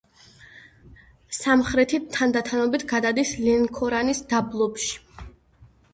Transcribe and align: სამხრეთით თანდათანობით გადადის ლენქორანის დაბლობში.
სამხრეთით 1.39 2.09
თანდათანობით 2.17 2.85
გადადის 2.95 3.35
ლენქორანის 3.49 4.27
დაბლობში. 4.33 4.99